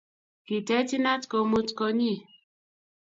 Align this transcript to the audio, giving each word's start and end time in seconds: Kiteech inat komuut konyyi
Kiteech 0.47 0.93
inat 0.97 1.23
komuut 1.31 1.69
konyyi 1.77 2.15